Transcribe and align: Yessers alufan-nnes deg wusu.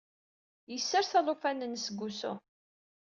Yessers 0.71 1.11
alufan-nnes 1.19 1.85
deg 1.89 1.97
wusu. 1.99 2.33